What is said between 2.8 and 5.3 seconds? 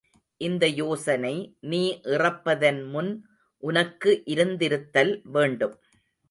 முன் உனக்கு இருந்திருத்தல்